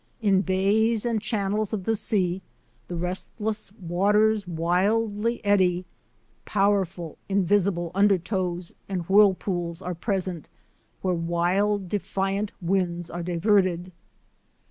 [0.19, 2.41] In bays and channels of the sea
[2.87, 5.85] the restless waters wildly eddy;
[6.43, 10.47] powerful, invisible undertows and whirlpools are present
[11.03, 13.91] where wild, defiant winds are diverted.